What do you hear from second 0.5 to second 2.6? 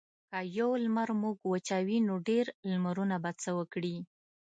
یو لمر موږ وچوي نو ډیر